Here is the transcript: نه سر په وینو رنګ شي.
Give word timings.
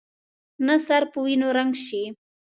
نه 0.67 0.75
سر 0.87 1.03
په 1.11 1.17
وینو 1.25 1.47
رنګ 1.57 1.73
شي. 1.85 2.03